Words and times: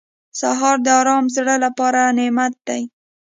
سهار 0.39 0.77
د 0.85 0.87
ارام 0.99 1.25
زړه 1.35 1.55
لپاره 1.65 2.01
نعمت 2.17 2.53
دی. 2.67 2.81